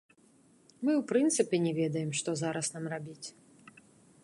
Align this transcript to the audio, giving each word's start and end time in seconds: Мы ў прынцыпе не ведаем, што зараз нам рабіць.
Мы 0.83 0.91
ў 0.99 1.01
прынцыпе 1.11 1.59
не 1.67 1.73
ведаем, 1.81 2.11
што 2.23 2.29
зараз 2.43 2.67
нам 2.79 2.85
рабіць. 2.95 3.27